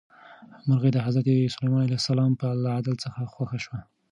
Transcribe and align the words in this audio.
مرغۍ 0.67 0.91
د 0.93 0.97
حضرت 1.05 1.27
سلیمان 1.55 1.83
علیه 1.85 1.99
السلام 2.01 2.31
له 2.63 2.69
عدل 2.77 2.95
څخه 3.03 3.31
خوښه 3.33 3.59
شوه. 3.65 3.79